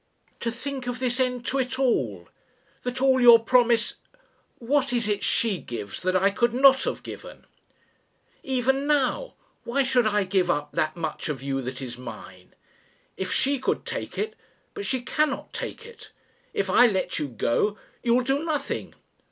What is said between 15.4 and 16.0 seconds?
take